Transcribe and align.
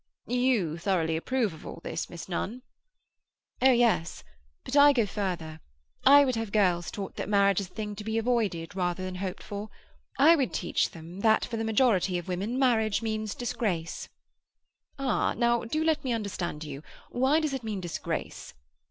"You 0.25 0.79
thoroughly 0.79 1.15
approve 1.15 1.63
all 1.63 1.79
this, 1.83 2.09
Miss 2.09 2.27
Nunn?" 2.27 2.63
"Oh 3.61 3.69
yes. 3.71 4.23
But 4.65 4.75
I 4.75 4.93
go 4.93 5.05
further. 5.05 5.59
I 6.03 6.25
would 6.25 6.35
have 6.35 6.51
girls 6.51 6.89
taught 6.89 7.17
that 7.17 7.29
marriage 7.29 7.59
is 7.59 7.69
a 7.69 7.71
thing 7.71 7.95
to 7.97 8.03
be 8.03 8.17
avoided 8.17 8.75
rather 8.75 9.03
than 9.03 9.13
hoped 9.13 9.43
for. 9.43 9.69
I 10.17 10.35
would 10.35 10.55
teach 10.55 10.89
them 10.89 11.19
that 11.19 11.45
for 11.45 11.55
the 11.55 11.63
majority 11.63 12.17
of 12.17 12.27
women 12.27 12.57
marriage 12.57 13.03
means 13.03 13.35
disgrace." 13.35 14.09
"Ah! 14.97 15.35
Now 15.37 15.65
do 15.65 15.83
let 15.83 16.03
me 16.03 16.13
understand 16.13 16.63
you. 16.63 16.81
Why 17.11 17.39
does 17.39 17.53
it 17.53 17.63
mean 17.63 17.79
disgrace?" 17.79 18.55